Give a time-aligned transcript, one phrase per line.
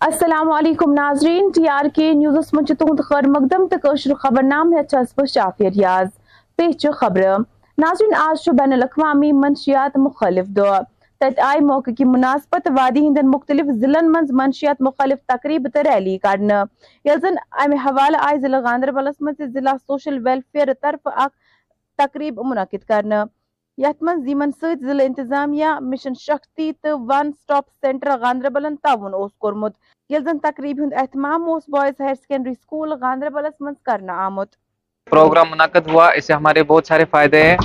[0.00, 4.72] السلام علیکم ناظرین، ٹی آر کے نیوزس من تہد خیر مقدم تو قشر خبر نام
[4.72, 6.08] ہس بہ شافیہ ریاض
[6.58, 7.22] پیش خبر۔
[7.78, 10.80] ناظرین آج بین الاقوامی منشیات مخالف دہ
[11.20, 16.16] تت آئی موقع کی مناسبت وادی ہندن مختلف ضلع من منشیات مخالف تقریب تو ریلی
[16.22, 16.62] کڑنے
[17.04, 17.34] یل زن
[17.64, 21.30] امہ حوالہ آئی ضلع گاندربلس من ضلع سوشل ویلفیئر طرف اخ
[21.98, 23.22] تقریب منعقد کرنے
[23.78, 29.32] یت من یمن ست ضلع انتظامیہ، مشن شکتی تو ون سٹاپ سینٹر گاندربلن تعاون اس
[29.44, 29.72] کورمت
[30.10, 34.48] یل زن تقریب ہند اہتمام اس بوائز ہائر سیکنڈری سکول گاندربلس من کرنا آمت۔
[35.10, 37.56] پروگرام منعقد ہوا، اس سے ہمارے بہت سارے فائدے ہیں۔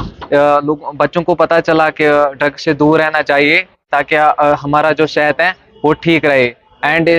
[0.65, 5.39] لوگ، بچوں کو پتہ چلا کہ ڈرگ سے دور رہنا چاہیے تاکہ ہمارا جو صحت
[5.41, 5.51] ہے
[5.83, 6.51] وہ ٹھیک رہے۔
[6.89, 7.09] اینڈ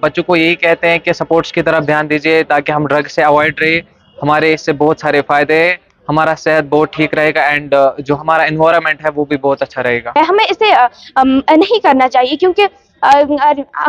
[0.00, 3.22] بچوں کو یہی کہتے ہیں کہ سپورٹس کی طرف دھیان دیجیے تاکہ ہم ڈرگ سے
[3.24, 3.80] اوائڈ رہے۔
[4.22, 5.74] ہمارے اس سے بہت سارے فائدے ہیں۔
[6.08, 9.82] ہمارا صحت بہت ٹھیک رہے گا اینڈ جو ہمارا انوائرمنٹ ہے وہ بھی بہت اچھا
[9.82, 10.70] رہے گا۔ ہمیں اسے
[11.56, 12.66] نہیں کرنا چاہیے کیونکہ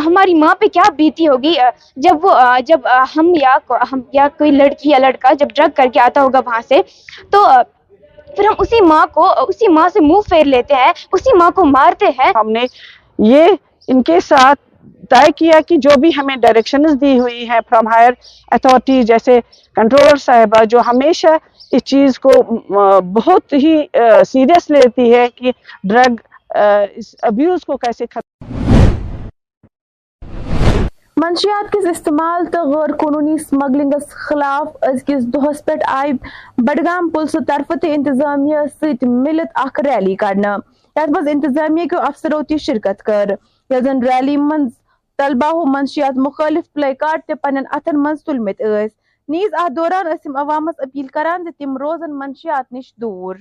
[0.06, 1.54] ہماری ماں پہ کیا بیتی ہوگی؟
[1.98, 2.34] جب وہ
[2.66, 3.58] جب ہم یا
[3.92, 6.82] ہم یا کوئی لڑکی یا لڑکا جب ڈرگ کر کے آتا ہوگا وہاں سے
[7.32, 7.46] تو
[8.28, 11.66] پھر ہم اسی ماں کو اسی ماں سے منہ پھیر لیتے ہیں اسی ماں کو
[11.66, 12.66] مارتے ہیں۔ ہم نے
[13.28, 13.48] یہ
[13.88, 14.60] ان کے ساتھ
[15.10, 18.12] طے کیا کہ جو بھی ہمیں ڈائریکشنز دی ہوئی ہیں فرام ہائر
[18.52, 19.40] اتھارٹی جیسے
[19.76, 21.36] کنٹرولر صاحبہ، جو ہمیشہ
[21.72, 22.32] اس چیز کو
[23.16, 23.76] بہت ہی
[24.28, 25.52] سیریس لیتی ہے کہ
[25.90, 26.16] ڈرگ
[26.98, 28.26] اس ابیوز کو کیسے ختم
[31.18, 36.12] منشیات کس استعمال تو غیر قانونی سمگلنگس خلاف ازکس دہس پہ آئی
[36.68, 40.56] بڈگام پولیس طرف انتظامیہ ست ملت اخ ریلی کڑنا
[40.96, 43.30] یتھ مز انتظامیہ کے افسرو تہ شرکت کر۔
[43.70, 44.68] یل زن ریلی من
[45.20, 48.92] طلبہ منشیات مخالف پلے کارڈ تہ پنن اتھن من تلمت اس
[49.30, 53.36] نیز ات دوران اسم عوامس اپیل کران زِ تم روزن منشیات نش دور۔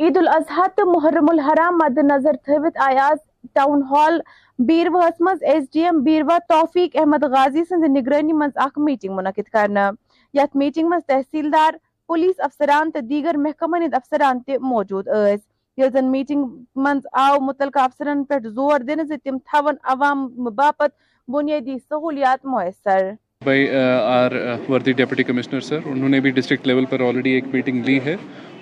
[0.00, 3.18] عید الاضحیٰ تو محرم الحرام مد نظر تھوت آئی آز
[3.54, 4.20] ٹاؤن ہال
[4.58, 9.48] بیروہس مز ایس ڈی ایم بیروا توفیق احمد غازی سند نگرانی مز اخ میٹنگ منعقد
[9.52, 9.90] کرنا
[10.34, 11.72] یت میٹنگ مز تحصیلدار،
[12.08, 15.40] پولیس افسران تو دیگر محکمن ہند افسران تہ موجود اس
[15.78, 16.44] یل زن میٹنگ
[16.84, 20.90] مز آو متعلقہ افسران پہ زور دن زِ تم تھون عوام باپت
[21.28, 23.10] بنیادی سہولیات میسر
[23.44, 24.30] بائی آر
[24.68, 28.16] وردی ڈپٹی کمشنر سر، انہوں نے بھی ڈسٹرکٹ لیول پر آلریڈی ایک میٹنگ لی ہے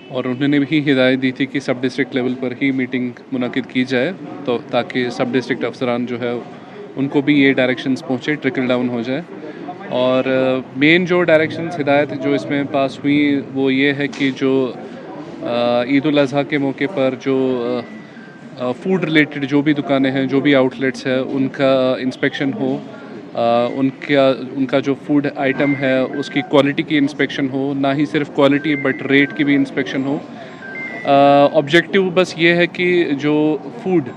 [0.09, 3.69] اور انہوں نے بھی ہدایت دی تھی کہ سب ڈسٹرکٹ لیول پر ہی میٹنگ منعقد
[3.71, 4.11] کی جائے
[4.45, 6.31] تو تاکہ سب ڈسٹرکٹ افسران جو ہے
[6.95, 9.21] ان کو بھی یہ ڈائریکشنز پہنچے ٹرکل ڈاؤن ہو جائے۔
[9.97, 10.23] اور
[10.77, 13.19] مین جو ڈائریکشنز ہدایت جو اس میں پاس ہوئی
[13.53, 14.51] وہ یہ ہے کہ جو
[15.47, 17.37] عید الاضحیٰ کے موقع پر جو
[18.83, 22.77] فوڈ ریلیٹڈ جو بھی دکانیں ہیں، جو بھی آؤٹ لیٹس ہیں، ان کا انسپیکشن ہو
[23.33, 27.87] ان کا ان کا جو فوڈ آئٹم ہے، اس کی کوالٹی کی انسپیکشن ہو، نہ
[27.97, 30.17] ہی صرف کوالٹی بٹ ریٹ کی بھی انسپیکشن ہو۔
[31.05, 32.87] آبجیکٹیو بس یہ ہے کہ
[33.21, 33.35] جو
[33.83, 34.09] فوڈ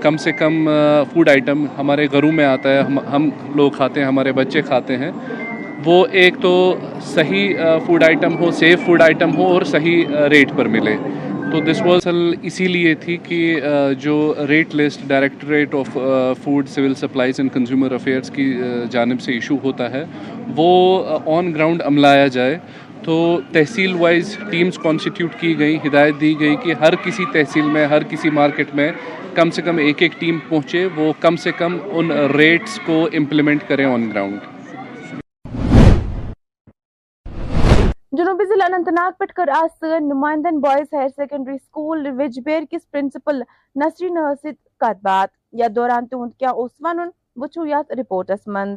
[0.00, 0.68] کم سے کم
[1.12, 2.80] فوڈ آئٹم ہمارے گھروں میں آتا ہے
[3.12, 5.10] ہم لوگ کھاتے ہیں، ہمارے بچے کھاتے ہیں
[5.84, 6.52] وہ ایک تو
[7.06, 7.54] صحیح
[7.86, 10.96] فوڈ آئٹم ہو سیف فوڈ آئٹم ہو اور صحیح ریٹ پر ملے۔
[11.52, 12.06] تو دس واز
[12.42, 13.60] اسی لیے تھی کہ
[14.00, 15.96] جو rate list directorate of
[16.44, 18.52] food civil supplies and consumer affairs کی
[18.90, 20.04] جانب سے ایشو ہوتا ہے،
[20.56, 22.58] وہ آن گراؤنڈ عملایا جائے۔
[23.04, 23.18] تو
[23.52, 28.02] تحصیل وائز ٹیمز کانسٹیٹیوٹ کی گئی ہدایت دی گئی کہ ہر کسی تحصیل میں، ہر
[28.10, 28.90] کسی مارکیٹ میں
[29.34, 33.68] کم سے کم ایک ایک ٹیم پہنچے، وہ کم سے کم ان ریٹس کو امپلیمنٹ
[33.68, 34.38] کریں آن گراؤنڈ
[38.18, 42.90] جنوبی ضلع اننت ناگ پہ کر آج سن نمائندن بوائز ہائر سیکنڈری سکول وجبیر کس
[42.90, 43.42] پرنسپل
[43.80, 45.28] نسرین ست کت بات۔
[45.60, 47.00] یا دوران تہد کیا اس ون
[47.42, 48.74] وچھو یت رپورٹس من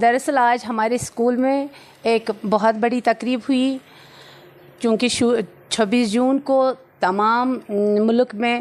[0.00, 1.66] دراصل آج ہمارے اسکول میں
[2.12, 3.76] ایک بہت بڑی تقریب ہوئی۔
[4.80, 6.62] چونکہ چھبیس جون کو
[7.00, 7.58] تمام
[8.06, 8.60] ملک میں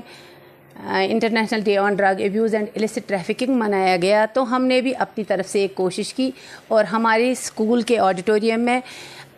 [1.10, 5.24] international day on drug abuse and illicit trafficking منایا گیا۔ تو ہم نے بھی اپنی
[5.24, 6.32] طرف سے ایک کوشش کی
[6.68, 8.80] اور ہمارے اسکول کے آڈیٹوریم میں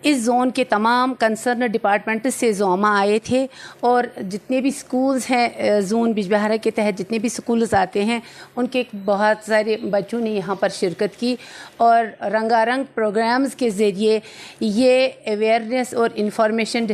[0.03, 3.45] اس زون کے تمام کنسرن ڈپارٹمنٹ سے زوما آئے تھے
[3.79, 8.19] اور جتنے بھی سکولز ہیں زون بج بہارا کے تحت جتنے بھی سکولز آتے ہیں،
[8.55, 11.35] ان کے بہت سارے بچوں نے یہاں پر شرکت کی
[11.77, 14.19] اور رنگا رنگ پروگرامز کے ذریعے
[14.59, 16.85] یہ اویئرنیس اور انفارمیشن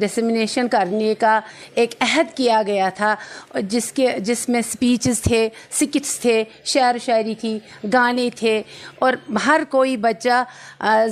[0.00, 1.38] ڈسمنیشن کرنے کا
[1.74, 3.14] ایک عہد کیا گیا تھا،
[3.54, 5.48] جس کے، جس میں سپیچز تھے،
[5.80, 7.58] سکٹس تھے، شعر و شاعری تھی
[7.92, 8.60] گانے تھے
[8.98, 9.12] اور
[9.46, 10.42] ہر کوئی بچہ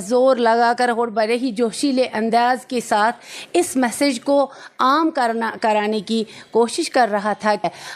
[0.07, 4.41] زور لگا کر اور بڑے ہی جوشیل انداز کے ساتھ اس میسج کو
[4.79, 7.53] عام کرنا کرانے کی کوشش کر رہا تھا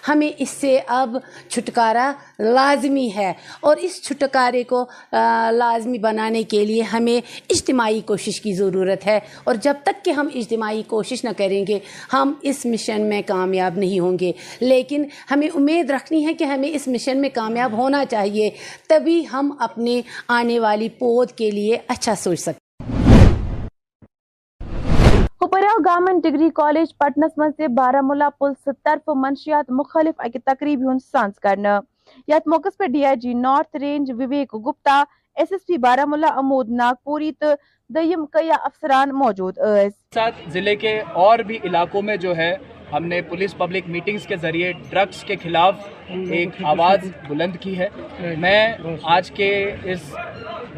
[0.08, 1.18] ہمیں اس سے اب
[1.50, 4.84] چھٹکارا لازمی ہے اور اس چھٹکارے کو
[5.52, 7.18] لازمی بنانے کے لیے ہمیں
[7.50, 11.80] اجتماعی کوشش کی ضرورت ہے اور جب تک کہ ہم اجتماعی کوشش نہ کریں گے،
[12.14, 16.70] ہم اس مشن میں کامیاب نہیں ہوں گے۔ لیکن ہمیں امید رکھنی ہے کہ ہمیں
[16.70, 18.50] اس مشن میں کامیاب ہونا چاہیے،
[18.88, 22.67] تبھی ہم اپنے آنے والی پود کے لیے اچھا سوچ سکتے
[25.48, 31.40] کپوارہ گورنمنٹ ڈگری کالج پٹنس مز بارہمولہ پولیس طرف منشیات مخالف اکہ تقریب ہند سانس
[31.44, 31.80] کرنا۔
[32.28, 35.04] یت موقع پہ D I G north range Vivek Gupta,
[35.38, 37.54] S S P Baramulla Amod Nagpure تو
[37.90, 39.58] دیم کئی افسران موجود
[40.16, 42.54] ساتھ ضلع کے اور بھی علاقوں میں جو ہے،
[42.94, 47.88] ہم نے پولیس پبلک میٹنگز کے ذریعے ڈرگس کے خلاف ایک آواز بلند کی ہے۔
[48.38, 48.74] میں
[49.16, 49.52] آج کے
[49.92, 50.14] اس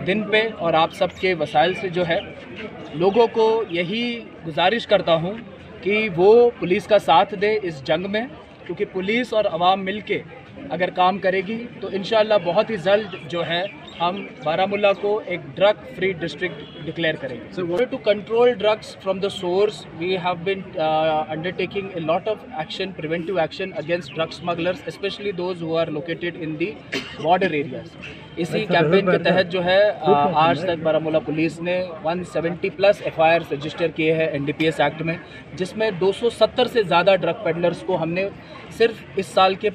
[0.07, 2.19] دن پہ اور آپ سب کے وسائل سے جو ہے
[2.94, 5.33] لوگوں کو یہی گزارش کرتا ہوں
[5.81, 8.25] کہ وہ پولیس کا ساتھ دے اس جنگ میں،
[8.65, 10.21] کیونکہ پولیس اور عوام مل کے
[10.69, 13.63] اگر کام کرے گی تو انشاءاللہ بہت ہی جلد جو ہے
[14.01, 19.29] ہم بارامولہ کو ایک ڈرگ فری ڈسٹرکٹ ڈکلیئر کریں گے۔ To control drugs from the
[19.29, 20.61] source we have been
[21.57, 26.37] undertaking a lot of action preventive action against drug smugglers especially those who are located
[26.39, 26.71] in the
[27.23, 27.95] border areas
[28.37, 29.79] اسی campaign کے تحت جو ہے
[30.37, 34.45] آج تک Baramulla police نے one seventy plus F I R register کیے ہیں N
[34.45, 35.15] D P S Act میں
[35.55, 38.27] جس میں دو سو ستر سے زیادہ ڈرگ پیڈلرس کو ہم نے
[38.77, 39.69] صرف اس سال کے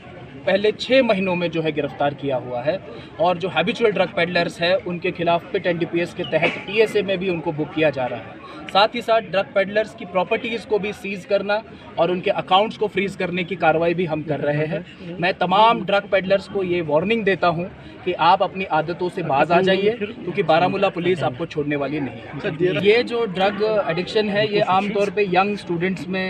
[0.45, 2.77] پہلے چھ مہینوں میں جو ہے گرفتار کیا ہوا ہے
[3.17, 6.25] اور جو ہیبیچول ڈرگ پیڈلرز ہے ان کے خلاف PIT N D P S کے
[6.31, 9.01] تحت پی ایس اے میں بھی ان کو بک کیا جا رہا ہے۔ ساتھ ہی
[9.01, 11.59] ساتھ ڈرگ پیڈلرز کی پراپرٹیز کو بھی سیز کرنا
[11.95, 14.79] اور ان کے اکاؤنٹس کو فریز کرنے کی کارروائی بھی ہم کر رہے ہیں۔
[15.19, 17.65] میں تمام ڈرگ پیڈلرز کو یہ وارننگ دیتا ہوں
[18.05, 22.01] کہ آپ اپنی عادتوں سے باز آ جائیے کیونکہ بارہ پولیس آپ کو چھوڑنے والی
[22.01, 22.51] نہیں
[22.83, 26.25] یہ جو ڈرگ ایڈکشن ہے یہ عام طور پہ ینگ اسٹوڈنٹس میں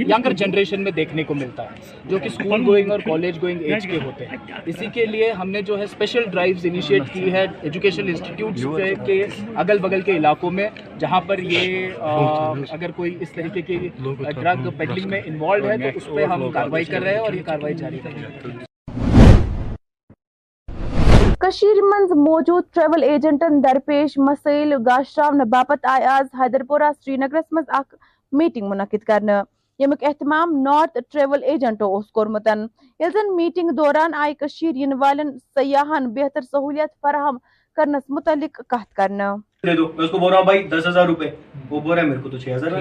[0.00, 1.68] ینگر جنریشن میں دیکھنے کو ملتا ہے
[2.04, 4.36] جو کہ اسکول گوئنگ اور کالج گوئنگ ایج کے ہوتے ہیں۔
[4.66, 8.64] اسی کے لیے ہم نے جو ہے اسپیشل ڈرائیوز انیشیٹ کی ہے ایجوکیشن انسٹیٹیوٹس
[9.06, 9.24] کے
[9.54, 10.68] اگل بگل کے علاقوں میں
[10.98, 11.89] جہاں پر یہ
[12.70, 13.78] اگر کوئی اس طریقے کی
[14.32, 17.42] ڈرگ پیڈلنگ میں انوالوڈ ہے تو اس پہ ہم کاروائی کر رہے ہیں اور یہ
[17.44, 18.68] کاروائی جاری ہے
[21.40, 27.70] کشیر منز موجود ٹریول ایجنٹن درپیش مسائل گاشراون باپت آئے آز حیدرپورہ سری نگرس مز
[27.70, 27.94] اک
[28.32, 29.40] میٹنگ منعقد کرنے
[29.80, 32.48] یمک احتمام نارتھ ٹریول ایجنٹو اس کورمت
[33.00, 37.38] یل میٹنگ دوران آئی کشیر ین والن سیاحن بہتر سہولیت فراہم
[37.76, 39.24] کرنس متعلق کت کرنے
[39.66, 41.26] دے دو۔ میں اس کو بول رہا ہوں بھائی دس ہزار روپے۔
[41.70, 42.72] وہ بول رہا ہے میرے کو تو چھ ہزار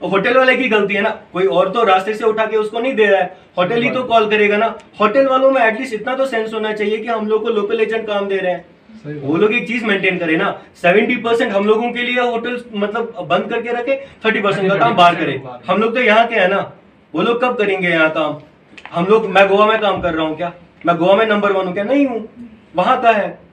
[0.00, 2.70] اور ہوٹل والے کی غلطی ہے نا۔ کوئی اور تو راستے سے اٹھا کے اس
[2.70, 3.26] کو نہیں دے رہا ہے۔
[3.56, 4.66] ہوٹل ہی تو کال کرے گا نا۔
[5.00, 7.80] ہوٹل والوں میں ایٹ لیسٹ اتنا تو سینس ہونا چاہیے کہ ہم لوگ کو لوکل
[7.80, 11.64] ایجنٹ کام دے رہے ہیں۔ وہ لوگ ایک چیز مینٹین کرے نا۔ سیونٹی پرسینٹ ہم
[11.64, 15.38] لوگوں کے لیے ہوٹل مطلب بند کر کے رکھے تھرٹی پرسینٹ کا کام باہر کرے۔
[15.68, 16.62] ہم لوگ تو یہاں کے ہیں نا۔
[17.12, 18.34] وہ لوگ کب کریں گے یہاں کام؟
[18.96, 20.50] ہم لوگ میں گوا میں کام کر رہا ہوں کیا؟
[20.84, 22.18] میں گوا میں نمبر ون ہوں کیا؟ نہیں ہوں۔
[22.74, 23.45] وہاں کا ہے۔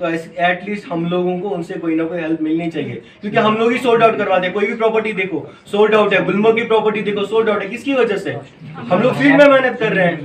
[0.00, 2.98] تو ایٹ لیسٹ ہم لوگوں کو ان سے کوئی نہ کوئی ہیلپ ملنی چاہیے.
[3.20, 4.52] کیونکہ ہم لوگ ہی سولڈ آؤٹ کرواتے ہیں.
[4.54, 5.40] کوئی بھی پراپرٹی دیکھو.
[5.70, 6.18] سولڈ آؤٹ ہے.
[6.28, 7.24] گلمرگ کی پراپرٹی دیکھو.
[7.24, 7.68] سولڈ آؤٹ ہے.
[7.68, 8.34] کس کی وجہ سے؟
[8.90, 10.16] ہم لوگ فیلڈ میں محنت کر رہے ہیں.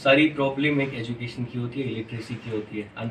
[0.00, 3.08] ساری پرابلم ایک ایجوکیشن کی ہوتی ہے الیکٹریسی کی ہوتی ہے ان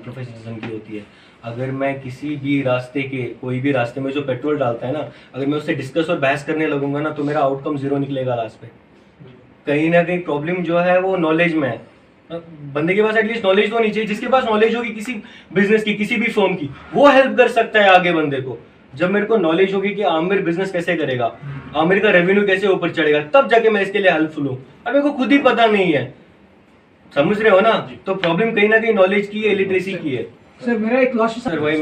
[0.60, 1.04] کی ہوتی ہے.
[1.44, 5.00] اگر میں کسی بھی راستے کے کوئی بھی راستے میں جو پیٹرول ڈالتا ہے نا
[5.34, 7.98] اگر میں اسے ڈسکس اور بحث کرنے لگوں گا نا تو میرا آؤٹ کم زیرو
[7.98, 8.68] نکلے گا لاسٹ پہ
[9.66, 11.78] کہیں نہ کہیں پرابلم جو ہے وہ نالج میں ہے.
[12.74, 15.20] بندے کے پاس ایٹ لیسٹ نالج تو نہیں چاہیے جس کے پاس نالج ہوگی کسی
[15.54, 18.56] بزنس کی کسی بھی فرم کی وہ ہیلپ کر سکتا ہے آگے بندے کو۔
[18.94, 21.30] جب میرے کو نالج ہوگی کہ عامر بزنس کیسے کرے گا
[21.74, 24.34] عامر کا ریونیو کیسے اوپر چڑھے گا تب جا کے میں اس کے لیے ہیلپ
[24.34, 26.12] فل ہوں۔ اب میرے کو خود ہی پتہ نہیں ہے۔
[27.14, 30.24] سمجھ رہے ہو نا؟ تو پرابلم کہیں نہ کہیں نالج کی ہے لٹریسی کی ہے۔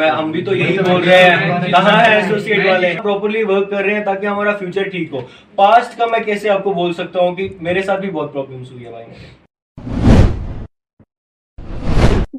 [0.10, 3.94] ہم بھی تو یہی بول رہے ہیں۔ کہاں ہے ایسوسیٹ والے؟ پراپرلی ورک کر رہے
[3.94, 5.22] ہیں تاکہ ہمارا فیوچر ٹھیک ہو۔
[5.56, 8.72] پاسٹ کا میں کیسے آپ کو بول سکتا ہوں کہ میرے ساتھ بھی بہت پرابلمس
[8.72, 9.06] ہوئی ہے بھائی۔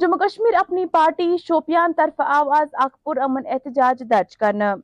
[0.01, 4.75] جموں کشمیر اپنی پارٹی شوپیان طرف آواز اک پر امن احتجاج درج کرنا۔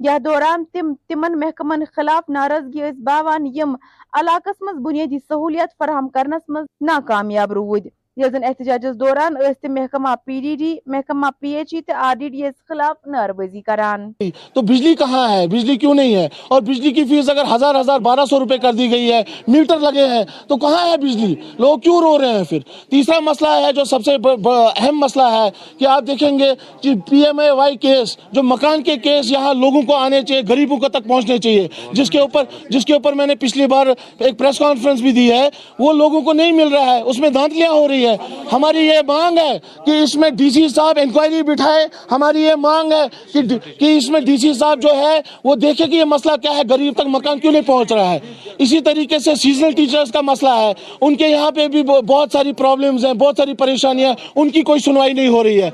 [0.00, 3.74] یا دوران تم تمن محکمن خلاف ناراضگی باوان یم
[4.12, 10.14] علاقس من بنیادی سہولیت فراہم کرنس من ناکامیاب رود۔ یس زن احتجاجس دوران تم محکمہ
[10.24, 14.10] پی ڈی ڈی محکمہ پی ایچ ای تے آر ڈی ڈی ایس خلاف ناربزی کران۔
[14.52, 17.98] تو بجلی کہاں ہے؟ بجلی کیوں نہیں ہے؟ اور بجلی کی فیس اگر ہزار ہزار
[17.98, 21.78] بارہ سو روپے کر دی گئی ہے، میٹر لگے ہیں، تو کہاں ہے بجلی؟ لوگ
[21.78, 22.58] کیوں رو رہے ہیں پھر؟
[22.90, 26.50] تیسرا مسئلہ ہے جو سب سے اہم مسئلہ ہے کہ آپ دیکھیں گے
[26.82, 30.42] G P M A Y case جو مکان کے کیس یہاں لوگوں کو آنے چاہیے،
[30.48, 33.86] غریبوں کو تک پہنچنے چاہیے، جس کے اوپر جس کے اوپر میں نے پچھلی بار
[33.86, 37.30] ایک پریس کانفرنس بھی دی ہے، وہ لوگوں کو نہیں مل رہا ہے، اس میں
[37.30, 38.16] دھاندلیاں ہو رہی ہے ہے۔
[38.52, 42.92] ہماری یہ مانگ ہے کہ اس میں ڈی سی صاحب انکوائری بٹھائے۔ ہماری یہ مانگ
[42.92, 43.38] ہے
[43.78, 46.62] کہ اس میں ڈی سی صاحب جو ہے، وہ دیکھے کہ یہ مسئلہ کیا ہے،
[46.70, 48.18] غریب تک مکان کیوں نہیں پہنچ رہا ہے؟
[48.58, 52.52] اسی طریقے سے سیزنل ٹیچرز کا مسئلہ ہے۔ ان کے یہاں پہ بھی بہت ساری
[52.52, 55.70] پرابلمز ہیں، بہت ساری پریشانیاں، ان کی کوئی سنوائی نہیں ہو رہی ہے۔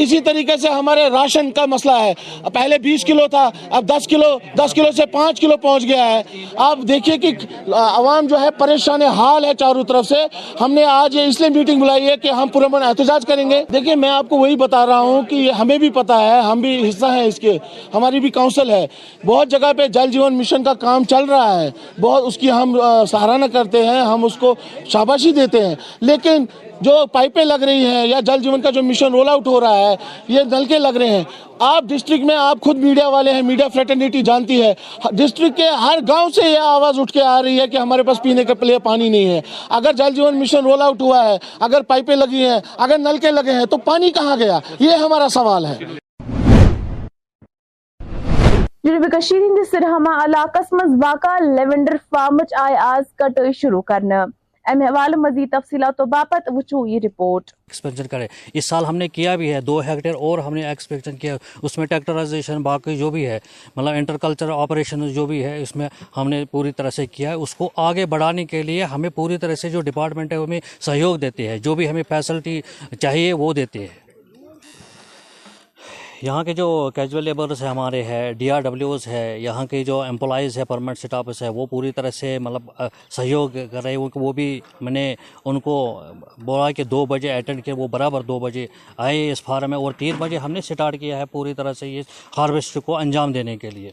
[0.00, 2.14] اسی طریقے سے ہمارے راشن کا مسئلہ ہے۔
[2.52, 6.22] پہلے بیس کلو تھا، اب دس کلو دس کلو سے پانچ کلو پہنچ گیا ہے۔
[6.56, 7.28] آپ دیکھیے کہ
[7.74, 10.26] عوام جو ہے پریشان حال ہے چاروں طرف سے۔
[10.60, 13.96] ہم نے آج اس لیے میٹنگ بلائی ہے کہ ہم پرامن احتجاج کریں گے۔ دیکھیں
[13.96, 17.06] میں آپ کو وہی بتا رہا ہوں کہ ہمیں بھی پتا ہے، ہم بھی حصہ
[17.06, 17.58] ہیں اس کے۔
[17.94, 18.86] ہماری بھی کاؤنسل ہے۔
[19.26, 22.78] بہت جگہ پہ جل جیون مشن کا کام چل رہا ہے۔ بہت اس کی ہم
[23.08, 24.54] سہارانہ کرتے ہیں، ہم اس کو
[24.86, 26.44] شاباشی دیتے ہیں۔ لیکن
[26.80, 29.76] جو پائپیں لگ رہی ہیں یا جل جیون کا جو مشن رول آؤٹ ہو رہا
[29.76, 29.96] ہے ہے،
[30.28, 31.24] یہ نلکے لگ رہے ہیں۔
[31.58, 34.74] آپ ڈسٹرکٹ میں، آپ خود میڈیا والے ہیں، میڈیا فریٹرنیٹی جانتی ہے۔
[35.12, 38.22] ڈسٹرکٹ کے ہر گاؤں سے یہ آواز اٹھ کے آ رہی ہے کہ ہمارے پاس
[38.22, 41.80] پینے کے لیے پانی نہیں ہے۔ اگر Jal Jeevan mission role out ہوا ہے، اگر
[41.80, 45.74] پائپیں لگی ہیں، اگر نلکے لگے ہیں، تو پانی کہاں گیا؟ یہ ہمارا سوال ہے۔
[48.84, 54.24] جنوبی کشیر ہندس سرہما علاقہ مز واقع لیونڈر فارمچ آئے آز کٹائی شروع کرنا۔
[54.66, 59.08] ایم حوالے مزید تفصیلات و باپت وچو یہ رپورٹ۔ ایکسپینشن کرے۔ اس سال ہم نے
[59.08, 63.10] کیا بھی ہے، دو ہیکٹر اور ہم نے ایکسپینشن کیا۔ اس میں ٹیکٹرائزیشن باقی جو
[63.10, 63.38] بھی ہے
[63.76, 67.28] مطلب انٹر کلچر آپریشن جو بھی ہے، اس میں ہم نے پوری طرح سے کیا۔
[67.28, 70.60] ہے اس کو آگے بڑھانے کے لیے ہمیں پوری طرح سے جو ڈپارٹمنٹ ہے ہمیں
[70.80, 72.60] سہیوگ دیتے ہیں۔ جو بھی ہمیں فیسلٹی
[73.00, 74.09] چاہیے، وہ دیتے ہیں۔
[76.22, 80.00] یہاں کے جو کیجول لیبرز ہیں ہمارے ہیں ڈی آر ڈبلیوز ہے، یہاں کے جو
[80.02, 84.32] امپلائیز ہے پرماننٹ اسٹافس ہے وہ پوری طرح سے مطلب سہیوگ کر رہے ہیں۔ وہ
[84.32, 86.02] بھی میں نے ان کو
[86.44, 89.92] بولا کہ دو بجے اٹینڈ کے وہ برابر دو بجے آئے اس فارم میں اور
[89.98, 92.02] تین بجے ہم نے اسٹارٹ کیا ہے پوری طرح سے یہ
[92.38, 93.90] ہارویسٹ کو انجام دینے کے لیے۔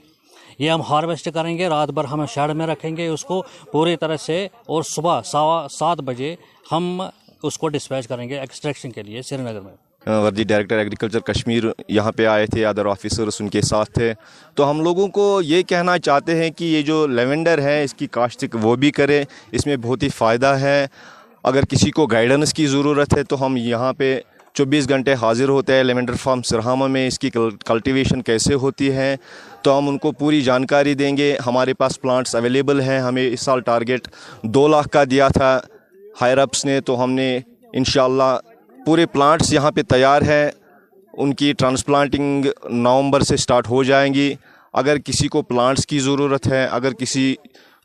[0.59, 3.41] یہ ہم ہارویسٹ کریں گے، رات بھر ہم شہر میں رکھیں گے اس کو
[3.71, 6.35] پوری طرح سے اور صبح سوا سات بجے
[6.71, 7.01] ہم
[7.43, 9.75] اس کو ڈسپیچ کریں گے ایکسٹریکشن کے لیے سری نگر میں۔
[10.07, 14.13] وردی ڈائریکٹر ایگریکلچر کشمیر یہاں پہ آئے تھے ادر آفیسرس ان کے ساتھ تھے۔
[14.55, 18.07] تو ہم لوگوں کو یہ کہنا چاہتے ہیں کہ یہ جو لیونڈر ہے اس کی
[18.11, 20.85] کاشت وہ بھی کرے اس میں بہت ہی فائدہ ہے۔
[21.43, 24.19] اگر کسی کو گائیڈنس کی ضرورت ہے تو ہم یہاں پہ
[24.55, 27.29] چوبیس گھنٹے حاضر ہوتے ہیں۔ لیونڈر فارم سرہامہ میں اس کی
[27.65, 29.15] کلٹیویشن کیسے ہوتی ہے،
[29.61, 33.41] تو ہم ان کو پوری جانکاری دیں گے۔ ہمارے پاس پلانٹس اویلیبل ہیں، ہمیں اس
[33.41, 34.07] سال ٹارگیٹ
[34.43, 35.59] دو لاکھ کا دیا تھا۔
[36.21, 37.39] ہائر اپس نے، تو ہم نے
[37.73, 38.37] انشاءاللہ
[38.87, 40.51] پورے پلانٹس یہاں پہ تیار ہیں،
[41.13, 44.33] ان کی ٹرانسپلانٹنگ نومبر سے سٹارٹ ہو جائیں گی۔
[44.73, 47.35] اگر کسی کو پلانٹس کی ضرورت ہے، اگر کسی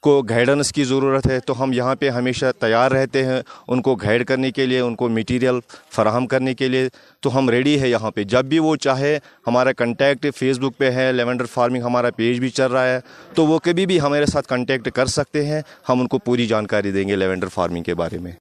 [0.02, 3.94] کو گائیڈنس کی ضرورت ہے، تو ہم یہاں پہ ہمیشہ تیار رہتے ہیں۔ ان کو
[3.94, 5.54] گائیڈ کرنے کے لیے، ان کو میٹیریل
[5.90, 6.88] فراہم کرنے کے لیے
[7.21, 10.90] تو ہم ریڈی ہے یہاں پہ۔ جب بھی وہ چاہے، ہمارا کنٹیکٹ فیس بک پہ
[10.90, 13.00] ہے، لیونڈر فارمنگ ہمارا پیج بھی چل رہا ہے۔
[13.35, 16.90] تو وہ کبھی بھی ہمارے ساتھ کنٹیکٹ کر سکتے ہیں، ہم ان کو پوری جانکاری
[16.90, 18.32] دیں گے لیونڈر فارمنگ کے بارے میں۔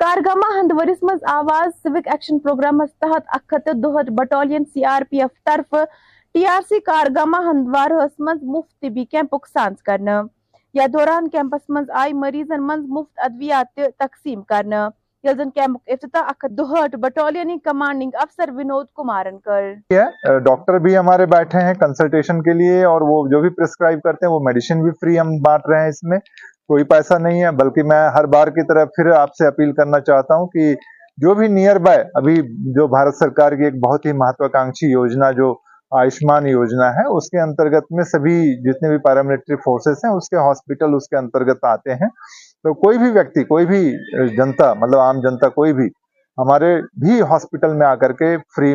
[0.00, 5.30] کارگما ہندورس مز آواز سوک ایکشن پروگرامس تحت اکھت دہر battalion C R P F
[5.46, 5.74] طرف
[6.34, 10.20] ٹی آر سی کارگما ہندوارہس مز مفت طبی کیمپک سانس کرنا
[10.74, 14.88] یا دوران کیمپس مز آئی مریضن مز مفت ادویات تقسیم کرنا
[15.24, 19.72] یلزن کیمپک افتتاح اکھت دہٹ بٹالینی کمانڈنگ افسر ونود کمارن کر۔
[20.44, 24.32] ڈاکٹر بھی ہمارے بیٹھے ہیں کنسلٹیشن کے لیے اور وہ جو بھی پرسکرائب کرتے ہیں
[24.32, 26.18] وہ میڈیشن بھی فری ہم بانٹ رہے ہیں اس میں۔
[26.70, 30.00] کوئی پیسہ نہیں ہے بلکہ میں ہر بار کی طرح پھر آپ سے اپیل کرنا
[30.00, 30.74] چاہتا ہوں کہ
[31.18, 32.34] جو بھی نیئر بائی ابھی
[32.72, 35.48] جو بھارت سرکار کی ایک بہت ہی مہتوکانکشی یوجنا جو
[35.92, 40.36] آیوشمان یوجنا ہے اس کے انترگت میں سبھی جتنے بھی پیراملٹری فورسز ہیں اس کے
[40.36, 42.08] ہاسپٹل اس کے انترگت آتے ہیں۔
[42.64, 43.80] تو کوئی بھی ویکتی کوئی بھی
[44.36, 45.86] جنتا مطلب عام جنتا کوئی بھی
[46.38, 48.74] ہمارے بھی ہاسپٹل میں آ کر کے فری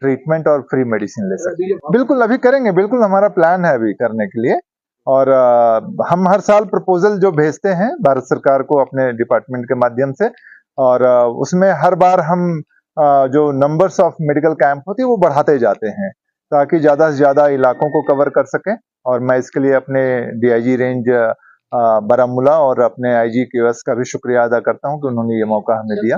[0.00, 3.94] ٹریٹمنٹ اور فری میڈیسن لے سکتے بالکل ابھی کریں گے بالکل ہمارا پلان ہے ابھی
[3.94, 4.56] کرنے کے لیے۔
[5.06, 5.26] اور
[6.10, 10.26] ہم ہر سال پرپوزل جو بھیجتے ہیں بھارت سرکار کو اپنے ڈپارٹمنٹ کے مادھیم سے
[10.78, 11.00] اور
[11.40, 12.46] اس میں ہر بار ہم
[13.32, 16.10] جو نمبرس آف میڈیکل کیمپ ہوتی ہے وہ بڑھاتے جاتے ہیں
[16.52, 18.72] تاکہ زیادہ سے زیادہ علاقوں کو کور کر سکیں۔
[19.04, 20.02] اور میں اس کے لیے اپنے
[20.40, 21.10] D I G range
[22.08, 25.24] Baramulla اور اپنے آئی جی کیو ایس کا بھی شکریہ ادا کرتا ہوں کہ انہوں
[25.24, 26.16] نے یہ موقع ہمیں دیا۔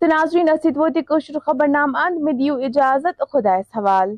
[0.00, 1.00] تو ناظرین اسید وہ تی
[1.46, 4.14] خبر نام اند میں دیو اجازت خدا سوال۔